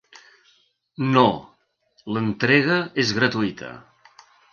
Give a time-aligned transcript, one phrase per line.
[1.17, 1.25] No,
[2.15, 3.71] l'entrega és gratuïta.